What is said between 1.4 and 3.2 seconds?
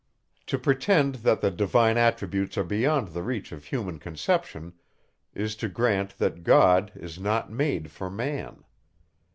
the divine attributes are beyond